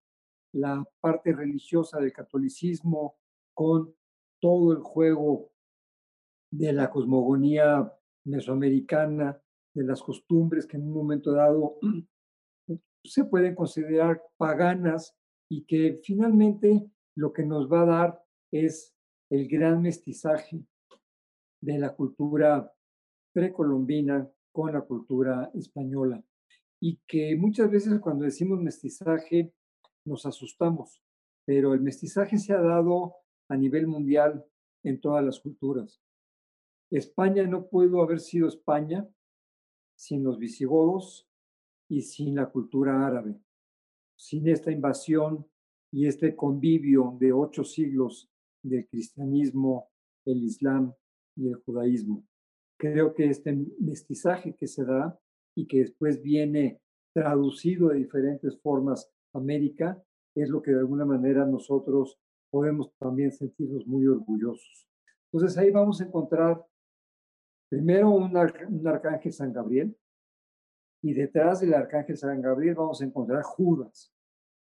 [0.56, 3.16] la parte religiosa del catolicismo
[3.54, 3.94] con
[4.40, 5.50] todo el juego
[6.50, 7.92] de la cosmogonía
[8.24, 9.40] mesoamericana,
[9.74, 11.78] de las costumbres que en un momento dado
[13.04, 15.14] se pueden considerar paganas
[15.50, 18.94] y que finalmente lo que nos va a dar es
[19.30, 20.64] el gran mestizaje
[21.60, 22.72] de la cultura
[23.34, 26.24] precolombina con la cultura española.
[26.80, 29.52] Y que muchas veces cuando decimos mestizaje
[30.06, 31.02] nos asustamos,
[31.44, 33.14] pero el mestizaje se ha dado
[33.48, 34.44] a nivel mundial
[34.82, 36.00] en todas las culturas.
[36.90, 39.08] España no pudo haber sido España
[39.96, 41.28] sin los visigodos
[41.88, 43.40] y sin la cultura árabe,
[44.16, 45.46] sin esta invasión
[45.92, 48.30] y este convivio de ocho siglos
[48.62, 49.90] del cristianismo,
[50.24, 50.92] el islam
[51.36, 52.24] y el judaísmo.
[52.78, 55.18] Creo que este mestizaje que se da
[55.56, 56.80] y que después viene
[57.14, 60.02] traducido de diferentes formas América
[60.34, 62.18] es lo que de alguna manera nosotros
[62.50, 64.88] podemos también sentirnos muy orgullosos.
[65.32, 66.64] Entonces ahí vamos a encontrar
[67.68, 69.96] primero un, arcángel San Gabriel
[71.02, 74.12] y detrás del arcángel San Gabriel vamos a encontrar Judas.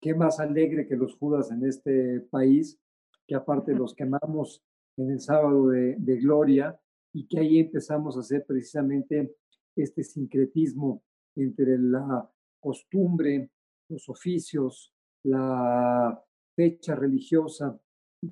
[0.02, 2.80] Qué más alegre que los Judas en este país,
[3.28, 4.64] que aparte los quemamos
[4.98, 6.80] en el sábado de, de gloria
[7.14, 9.36] y que ahí empezamos a hacer precisamente
[9.76, 11.04] este sincretismo
[11.36, 13.50] entre la costumbre,
[13.92, 16.24] los oficios, la
[16.56, 17.80] fecha religiosa,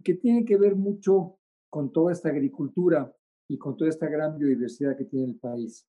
[0.03, 3.13] que tiene que ver mucho con toda esta agricultura
[3.49, 5.87] y con toda esta gran biodiversidad que tiene el país.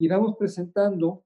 [0.00, 1.24] Y vamos presentando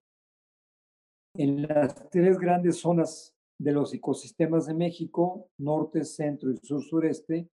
[1.37, 7.49] en las tres grandes zonas de los ecosistemas de México, norte, centro y sur sureste,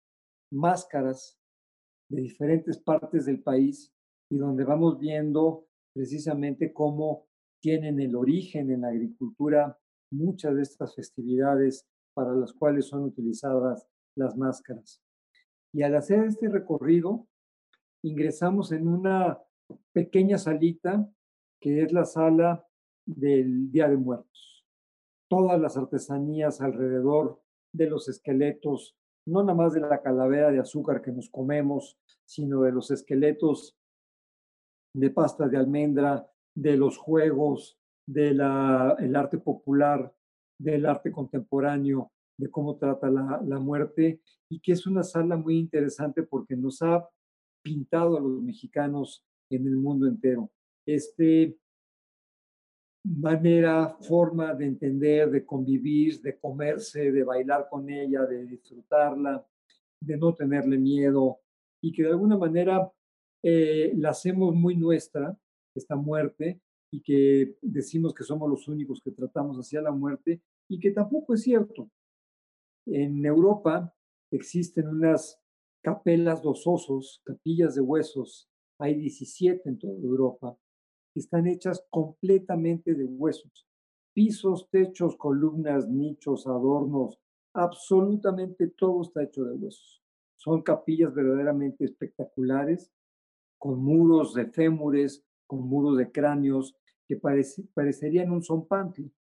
[0.52, 1.38] máscaras
[2.10, 3.92] de diferentes partes del país
[4.30, 7.26] y donde vamos viendo precisamente cómo
[7.62, 9.78] tienen el origen en la agricultura
[10.10, 15.02] muchas de estas festividades para las cuales son utilizadas las máscaras.
[15.72, 17.28] Y al hacer este recorrido,
[18.02, 19.38] ingresamos en una
[19.92, 21.08] pequeña salita
[21.60, 22.66] que es la sala
[23.06, 24.66] del Día de Muertos.
[25.28, 27.40] Todas las artesanías alrededor
[27.72, 28.96] de los esqueletos,
[29.26, 33.76] no nada más de la calavera de azúcar que nos comemos, sino de los esqueletos
[34.94, 37.79] de pasta de almendra, de los juegos,
[38.12, 38.40] del
[38.98, 40.12] el arte popular,
[40.58, 44.20] del arte contemporáneo, de cómo trata la, la muerte,
[44.50, 47.08] y que es una sala muy interesante porque nos ha
[47.62, 50.50] pintado a los mexicanos en el mundo entero.
[50.86, 51.58] Este
[53.04, 59.46] manera, forma de entender, de convivir, de comerse, de bailar con ella, de disfrutarla,
[60.02, 61.38] de no tenerle miedo
[61.82, 62.90] y que de alguna manera
[63.42, 65.36] eh, la hacemos muy nuestra,
[65.74, 70.80] esta muerte, y que decimos que somos los únicos que tratamos hacia la muerte y
[70.80, 71.90] que tampoco es cierto.
[72.86, 73.94] En Europa
[74.30, 75.40] existen unas
[75.82, 78.48] capelas dos osos, capillas de huesos,
[78.78, 80.56] hay 17 en toda Europa,
[81.14, 83.66] están hechas completamente de huesos.
[84.12, 87.18] Pisos, techos, columnas, nichos, adornos,
[87.54, 90.02] absolutamente todo está hecho de huesos.
[90.36, 92.90] Son capillas verdaderamente espectaculares,
[93.58, 96.74] con muros de fémures, con muros de cráneos,
[97.10, 97.16] que
[97.74, 99.12] parecerían un zompantli.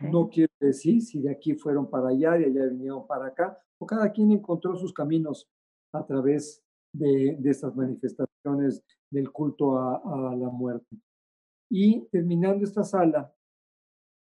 [0.00, 3.86] No quiero decir si de aquí fueron para allá, de allá vinieron para acá, o
[3.86, 5.48] cada quien encontró sus caminos
[5.92, 6.60] a través
[6.92, 10.96] de, de estas manifestaciones del culto a, a la muerte.
[11.70, 13.32] Y terminando esta sala,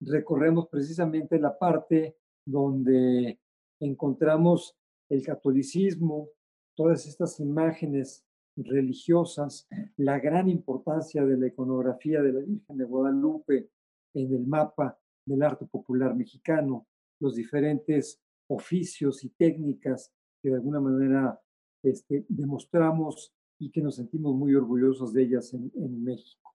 [0.01, 3.39] recorremos precisamente la parte donde
[3.79, 4.75] encontramos
[5.09, 6.27] el catolicismo,
[6.75, 8.25] todas estas imágenes
[8.55, 13.69] religiosas, la gran importancia de la iconografía de la Virgen de Guadalupe
[14.13, 16.87] en el mapa del arte popular mexicano,
[17.19, 21.39] los diferentes oficios y técnicas que de alguna manera
[21.81, 26.53] este, demostramos y que nos sentimos muy orgullosos de ellas en, en México.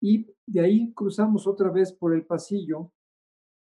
[0.00, 2.92] Y de ahí cruzamos otra vez por el pasillo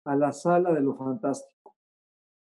[0.04, 1.76] a la sala de lo fantástico,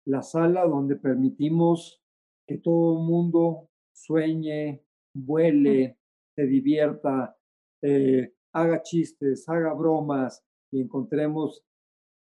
[0.07, 2.01] la sala donde permitimos
[2.47, 4.84] que todo el mundo sueñe,
[5.15, 5.99] vuele,
[6.35, 7.37] se divierta,
[7.83, 11.65] eh, haga chistes, haga bromas y encontremos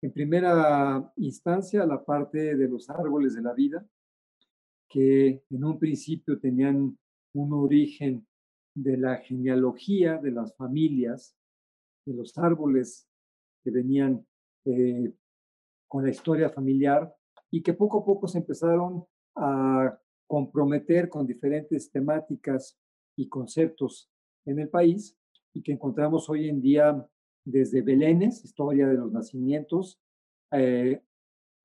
[0.02, 3.86] en primera instancia la parte de los árboles de la vida,
[4.88, 6.96] que en un principio tenían
[7.34, 8.26] un origen
[8.74, 11.34] de la genealogía de las familias,
[12.06, 13.08] de los árboles
[13.64, 14.24] que venían
[14.66, 15.12] eh,
[15.88, 17.14] con la historia familiar
[17.50, 19.04] y que poco a poco se empezaron
[19.34, 22.78] a comprometer con diferentes temáticas
[23.16, 24.10] y conceptos
[24.44, 25.16] en el país
[25.52, 27.06] y que encontramos hoy en día
[27.44, 30.00] desde Belénes, historia de los nacimientos,
[30.52, 31.00] eh,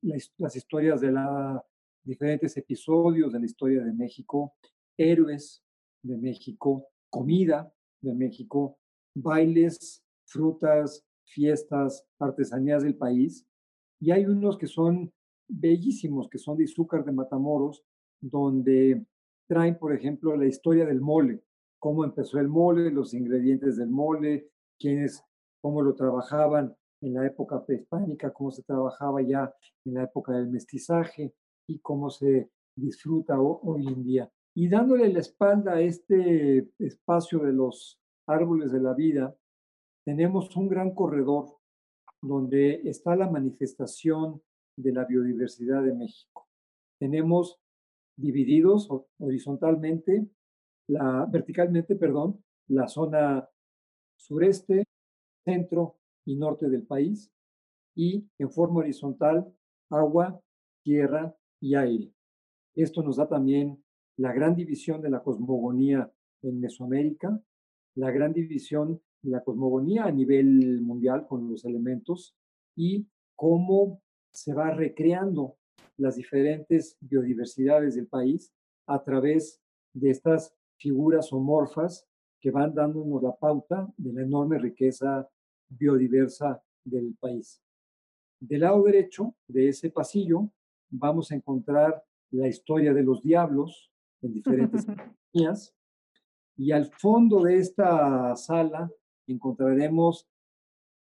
[0.01, 1.62] las historias de los
[2.03, 4.53] diferentes episodios de la historia de México,
[4.97, 5.64] héroes
[6.03, 8.80] de México, comida de México,
[9.14, 13.45] bailes, frutas, fiestas, artesanías del país.
[13.99, 15.12] Y hay unos que son
[15.47, 17.84] bellísimos, que son de azúcar de Matamoros,
[18.22, 19.06] donde
[19.48, 21.44] traen, por ejemplo, la historia del mole,
[21.80, 24.50] cómo empezó el mole, los ingredientes del mole,
[24.80, 25.24] quiénes,
[25.62, 29.54] cómo lo trabajaban en la época prehispánica, cómo se trabajaba ya
[29.86, 31.34] en la época del mestizaje
[31.68, 34.32] y cómo se disfruta hoy en día.
[34.56, 39.36] Y dándole la espalda a este espacio de los árboles de la vida,
[40.06, 41.58] tenemos un gran corredor
[42.22, 44.42] donde está la manifestación
[44.78, 46.48] de la biodiversidad de México.
[47.00, 47.60] Tenemos
[48.16, 48.89] divididos
[49.20, 50.28] horizontalmente,
[50.88, 53.47] la, verticalmente, perdón, la zona
[54.16, 54.84] sureste,
[55.43, 57.32] centro y norte del país
[57.95, 59.53] y en forma horizontal
[59.89, 60.39] agua,
[60.84, 62.12] tierra y aire.
[62.76, 63.84] Esto nos da también
[64.18, 67.41] la gran división de la cosmogonía en Mesoamérica,
[67.95, 72.36] la gran división de la cosmogonía a nivel mundial con los elementos
[72.76, 74.01] y cómo
[74.32, 75.57] se va recreando
[76.02, 78.52] las diferentes biodiversidades del país
[78.88, 79.62] a través
[79.93, 82.08] de estas figuras homorfas
[82.39, 85.30] que van dándonos la pauta de la enorme riqueza
[85.70, 87.62] biodiversa del país.
[88.39, 90.49] Del lado derecho de ese pasillo
[90.89, 93.91] vamos a encontrar la historia de los diablos
[94.24, 94.88] en diferentes
[95.34, 95.76] líneas
[96.58, 98.89] y al fondo de esta sala
[99.28, 100.28] encontraremos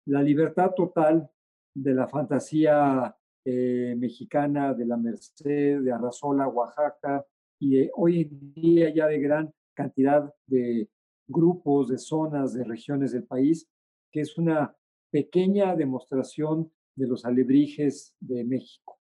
[0.07, 1.31] la libertad total
[1.75, 7.25] de la fantasía eh, mexicana de la Merced, de Arrazola, Oaxaca,
[7.59, 10.89] y hoy en día ya de gran cantidad de
[11.29, 13.69] grupos, de zonas, de regiones del país,
[14.11, 14.75] que es una
[15.11, 18.99] pequeña demostración de los alebrijes de México.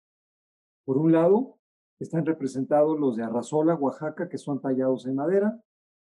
[0.86, 1.58] Por un lado,
[2.00, 5.60] están representados los de Arrazola, Oaxaca, que son tallados en madera,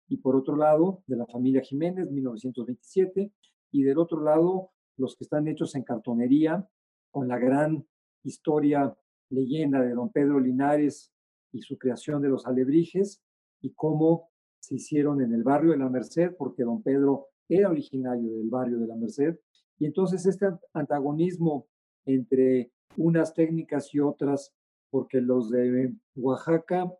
[0.08, 3.32] y por otro lado, de la familia Jiménez, 1927,
[3.72, 6.68] y del otro lado, los que están hechos en cartonería,
[7.10, 7.86] con la gran
[8.24, 8.96] historia,
[9.30, 11.12] leyenda de don Pedro Linares
[11.52, 13.22] y su creación de los alebrijes,
[13.60, 18.32] y cómo se hicieron en el barrio de la Merced, porque don Pedro era originario
[18.32, 19.38] del barrio de la Merced,
[19.78, 21.66] y entonces este antagonismo
[22.04, 24.52] entre unas técnicas y otras,
[24.90, 26.92] porque los de Oaxaca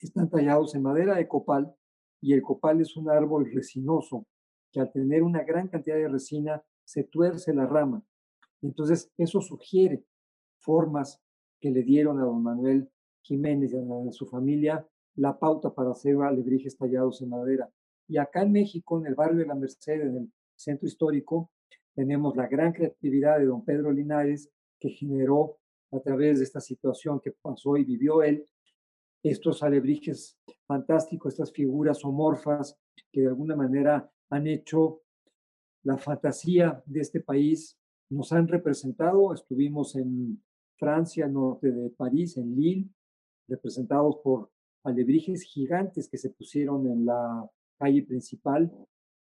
[0.00, 1.74] están tallados en madera de copal,
[2.20, 4.26] y el copal es un árbol resinoso
[4.72, 8.02] que al tener una gran cantidad de resina se tuerce la rama.
[8.62, 10.04] Entonces eso sugiere
[10.68, 11.18] formas
[11.58, 12.90] que le dieron a don Manuel
[13.22, 17.70] Jiménez y a su familia la pauta para hacer alebrijes tallados en madera.
[18.06, 21.50] Y acá en México, en el barrio de la Merced, en el centro histórico,
[21.94, 25.56] tenemos la gran creatividad de don Pedro Linares, que generó
[25.90, 28.46] a través de esta situación que pasó y vivió él,
[29.22, 32.78] estos alebrijes fantásticos, estas figuras homorfas
[33.10, 35.00] que de alguna manera han hecho
[35.82, 37.78] la fantasía de este país,
[38.10, 40.42] nos han representado, estuvimos en
[40.78, 42.88] Francia, norte de París, en Lille,
[43.48, 44.50] representados por
[44.84, 47.48] alebrijes gigantes que se pusieron en la
[47.78, 48.72] calle principal,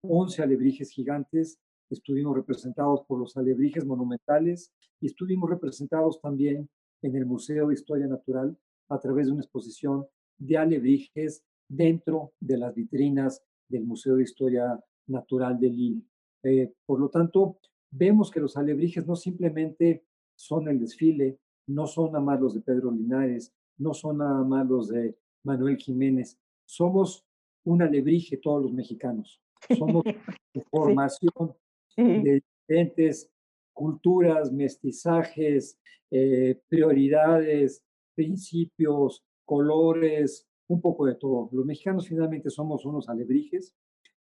[0.02, 6.70] 11 alebrijes gigantes, estuvimos representados por los alebrijes monumentales y estuvimos representados también
[7.02, 8.58] en el Museo de Historia Natural
[8.90, 10.06] a través de una exposición
[10.38, 16.02] de alebrijes dentro de las vitrinas del Museo de Historia Natural de Lille.
[16.44, 17.60] Eh, por lo tanto,
[17.92, 20.04] vemos que los alebrijes no simplemente
[20.36, 24.68] son el desfile, no son nada más los de Pedro Linares, no son nada más
[24.68, 27.26] los de Manuel Jiménez, somos
[27.66, 29.42] un alebrije todos los mexicanos.
[29.78, 30.04] Somos
[30.72, 31.56] formación
[31.96, 33.30] de diferentes
[33.74, 35.80] culturas, mestizajes,
[36.12, 37.84] eh, prioridades,
[38.16, 41.50] principios, colores, un poco de todo.
[41.52, 43.76] Los mexicanos finalmente somos unos alebrijes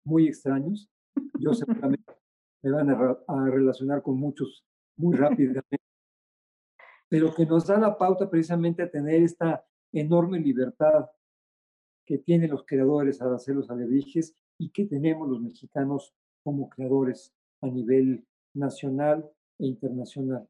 [0.05, 0.91] muy extraños.
[1.39, 2.13] Yo seguramente
[2.63, 4.65] me van a, a relacionar con muchos
[4.97, 5.79] muy rápidamente,
[7.09, 11.07] pero que nos da la pauta precisamente a tener esta enorme libertad
[12.05, 17.35] que tienen los creadores al hacer los alebrijes y que tenemos los mexicanos como creadores
[17.61, 19.29] a nivel nacional
[19.59, 20.49] e internacional.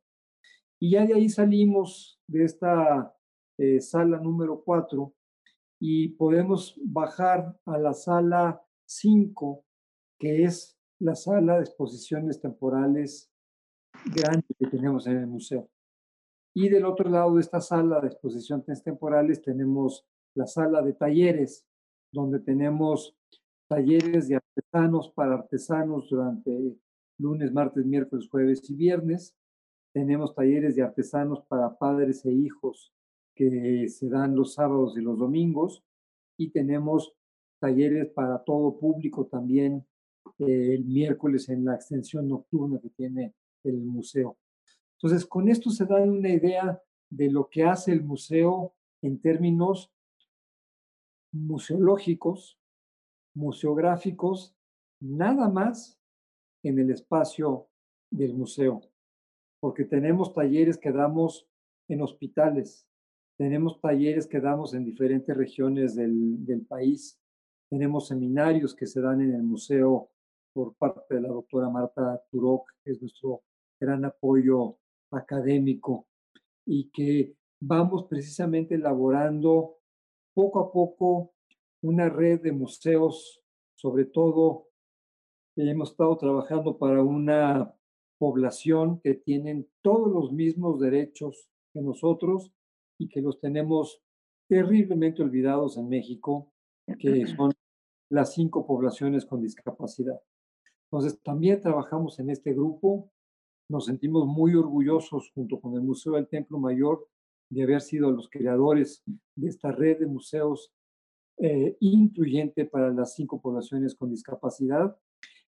[0.80, 3.14] Y ya de ahí salimos de esta
[3.59, 5.12] eh, sala número 4
[5.80, 9.64] y podemos bajar a la sala 5,
[10.18, 13.32] que es la sala de exposiciones temporales
[14.14, 15.68] grande que tenemos en el museo.
[16.61, 20.04] Y del otro lado de esta sala de exposiciones temporales tenemos
[20.34, 21.64] la sala de talleres,
[22.11, 23.16] donde tenemos
[23.68, 26.50] talleres de artesanos para artesanos durante
[27.16, 29.36] lunes, martes, miércoles, jueves y viernes.
[29.94, 32.92] Tenemos talleres de artesanos para padres e hijos
[33.36, 35.84] que se dan los sábados y los domingos.
[36.36, 37.14] Y tenemos
[37.61, 39.86] talleres para todo público también
[40.40, 43.32] eh, el miércoles en la extensión nocturna que tiene
[43.62, 44.36] el museo.
[45.01, 49.92] Entonces, con esto se da una idea de lo que hace el museo en términos
[51.32, 52.59] museológicos,
[53.34, 54.57] museográficos,
[55.01, 56.01] nada más
[56.64, 57.68] en el espacio
[58.11, 58.80] del museo,
[59.61, 61.49] porque tenemos talleres que damos
[61.88, 62.88] en hospitales,
[63.36, 67.20] tenemos talleres que damos en diferentes regiones del, del país,
[67.70, 70.11] tenemos seminarios que se dan en el museo
[70.53, 73.44] por parte de la doctora Marta Turok, que es nuestro
[73.78, 74.76] gran apoyo
[75.11, 76.06] académico,
[76.66, 79.76] y que vamos precisamente elaborando
[80.34, 81.32] poco a poco
[81.82, 83.42] una red de museos,
[83.74, 84.68] sobre todo
[85.56, 87.74] hemos estado trabajando para una
[88.18, 92.52] población que tienen todos los mismos derechos que nosotros
[92.98, 94.02] y que los tenemos
[94.48, 96.52] terriblemente olvidados en México,
[96.98, 97.52] que son
[98.11, 100.20] las cinco poblaciones con discapacidad.
[100.90, 103.11] Entonces, también trabajamos en este grupo.
[103.68, 107.06] Nos sentimos muy orgullosos junto con el Museo del Templo Mayor
[107.50, 109.02] de haber sido los creadores
[109.36, 110.72] de esta red de museos
[111.38, 114.96] eh, incluyente para las cinco poblaciones con discapacidad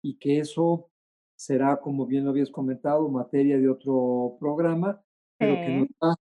[0.01, 0.89] y que eso
[1.35, 5.03] será, como bien lo habías comentado, materia de otro programa,
[5.37, 6.15] pero que nos da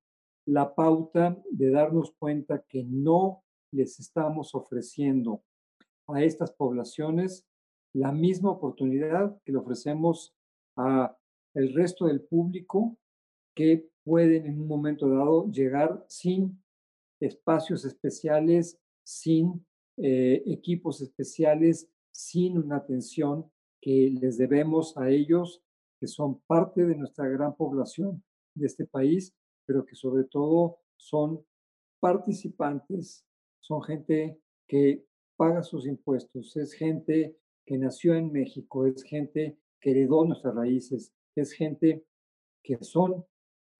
[0.46, 5.42] la pauta de darnos cuenta que no les estamos ofreciendo
[6.08, 7.46] a estas poblaciones
[7.94, 10.34] la misma oportunidad que le ofrecemos
[10.76, 11.16] a
[11.54, 12.98] el resto del público
[13.54, 16.62] que pueden en un momento dado llegar sin
[17.20, 19.64] espacios especiales, sin
[19.98, 23.50] eh, equipos especiales, sin una atención
[23.80, 25.62] que les debemos a ellos,
[25.98, 28.22] que son parte de nuestra gran población
[28.54, 29.34] de este país,
[29.66, 31.44] pero que sobre todo son
[32.00, 33.24] participantes,
[33.60, 35.04] son gente que
[35.36, 41.12] paga sus impuestos, es gente que nació en México, es gente que heredó nuestras raíces,
[41.36, 42.04] es gente
[42.62, 43.24] que son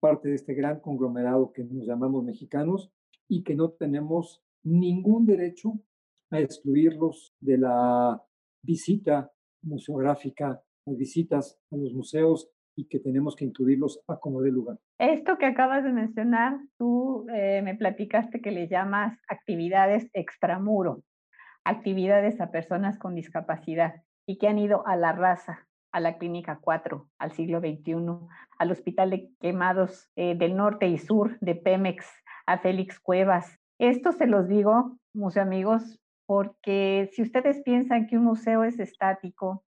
[0.01, 2.91] parte de este gran conglomerado que nos llamamos mexicanos
[3.29, 5.75] y que no tenemos ningún derecho
[6.31, 8.23] a excluirlos de la
[8.65, 9.31] visita
[9.63, 14.79] museográfica, las visitas a los museos y que tenemos que incluirlos a como de lugar.
[14.99, 21.05] Esto que acabas de mencionar, tú eh, me platicaste que le llamas actividades extramuro
[21.65, 26.59] actividades a personas con discapacidad y que han ido a la raza, a la Clínica
[26.61, 27.95] 4, al siglo XXI,
[28.59, 32.07] al Hospital de Quemados eh, del Norte y Sur de Pemex,
[32.47, 33.59] a Félix Cuevas.
[33.79, 39.65] Esto se los digo, museo amigos, porque si ustedes piensan que un museo es estático,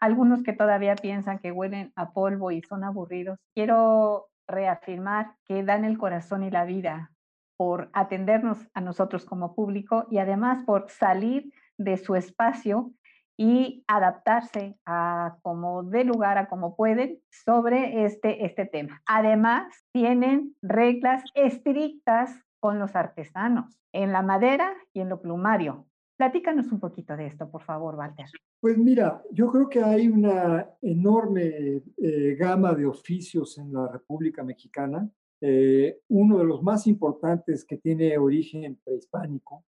[0.00, 5.84] algunos que todavía piensan que huelen a polvo y son aburridos, quiero reafirmar que dan
[5.84, 7.12] el corazón y la vida
[7.56, 12.92] por atendernos a nosotros como público y además por salir de su espacio
[13.38, 19.00] y adaptarse a como de lugar, a como pueden sobre este, este tema.
[19.06, 25.86] Además, tienen reglas estrictas con los artesanos en la madera y en lo plumario.
[26.16, 28.26] Platícanos un poquito de esto, por favor, Walter.
[28.60, 34.42] Pues mira, yo creo que hay una enorme eh, gama de oficios en la República
[34.42, 35.08] Mexicana
[35.40, 39.64] eh, uno de los más importantes que tiene origen prehispánico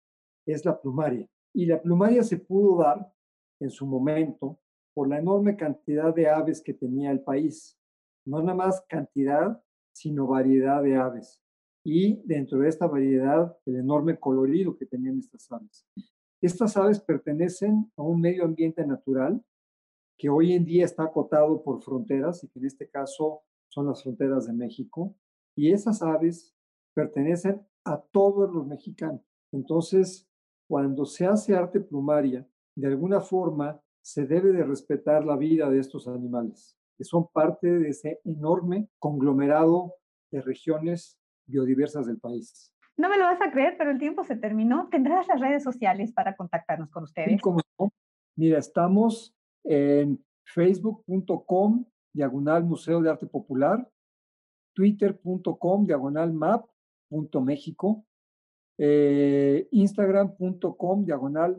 [0.47, 1.27] es la plumaria.
[1.53, 3.11] Y la plumaria se pudo dar
[3.61, 4.59] en su momento
[4.95, 7.79] por la enorme cantidad de aves que tenía el país.
[8.27, 11.43] No nada más cantidad, sino variedad de aves.
[11.85, 15.87] Y dentro de esta variedad, el enorme colorido que tenían estas aves.
[16.41, 19.43] Estas aves pertenecen a un medio ambiente natural
[20.19, 24.03] que hoy en día está acotado por fronteras y que en este caso son las
[24.03, 25.15] fronteras de México,
[25.57, 26.55] y esas aves
[26.95, 29.23] pertenecen a todos los mexicanos.
[29.53, 30.29] Entonces,
[30.69, 32.47] cuando se hace arte plumaria,
[32.79, 37.67] de alguna forma se debe de respetar la vida de estos animales, que son parte
[37.67, 39.95] de ese enorme conglomerado
[40.31, 42.73] de regiones biodiversas del país.
[42.97, 44.89] No me lo vas a creer, pero el tiempo se terminó.
[44.91, 47.41] ¿Tendrás las redes sociales para contactarnos con ustedes?
[48.37, 53.89] Mira, estamos en facebook.com diagonal Museo de Arte Popular,
[54.75, 58.05] twitter.com diagonal map.méxico,
[58.79, 61.57] eh, instagram.com diagonal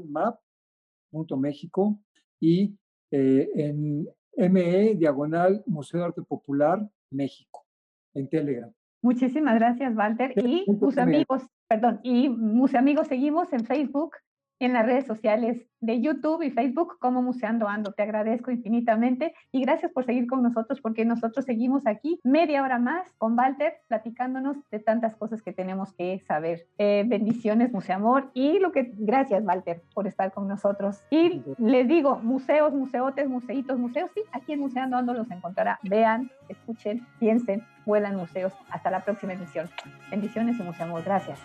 [1.12, 2.00] map.méxico
[2.40, 2.76] y
[3.12, 4.08] eh, en
[4.54, 7.66] ME diagonal Museo de Arte Popular México
[8.14, 8.72] en Telegram.
[9.02, 10.34] Muchísimas gracias, Walter.
[10.36, 12.28] Y tus amigos, perdón, y
[12.76, 14.12] amigos seguimos en Facebook,
[14.60, 17.94] en las redes sociales de YouTube y Facebook como Museando Ando.
[17.94, 22.80] Te agradezco infinitamente y gracias por seguir con nosotros porque nosotros seguimos aquí media hora
[22.80, 26.68] más con Walter platicándonos de tantas cosas que tenemos que saber.
[26.78, 31.02] Eh, bendiciones, Museamor y lo que gracias Walter por estar con nosotros.
[31.10, 35.80] Y les digo, museos, museotes, museitos, museos, sí, aquí en Museando Ando los encontrará.
[35.84, 38.54] Vean, escuchen, piensen, vuelan museos.
[38.70, 39.70] Hasta la próxima emisión.
[40.12, 41.04] Bendiciones y Museamor.
[41.04, 41.40] Gracias.